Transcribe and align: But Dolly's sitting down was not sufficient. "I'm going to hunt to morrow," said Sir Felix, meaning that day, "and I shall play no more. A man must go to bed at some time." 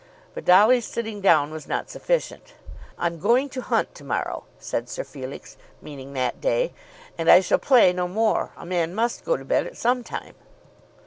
But 0.33 0.45
Dolly's 0.45 0.85
sitting 0.87 1.21
down 1.21 1.51
was 1.51 1.67
not 1.67 1.91
sufficient. 1.91 2.55
"I'm 2.97 3.19
going 3.19 3.49
to 3.49 3.61
hunt 3.61 3.93
to 3.93 4.03
morrow," 4.03 4.45
said 4.57 4.89
Sir 4.89 5.03
Felix, 5.03 5.57
meaning 5.79 6.13
that 6.13 6.41
day, 6.41 6.73
"and 7.19 7.29
I 7.29 7.39
shall 7.39 7.59
play 7.59 7.93
no 7.93 8.07
more. 8.07 8.51
A 8.57 8.65
man 8.65 8.95
must 8.95 9.23
go 9.23 9.37
to 9.37 9.45
bed 9.45 9.67
at 9.67 9.77
some 9.77 10.03
time." 10.03 10.33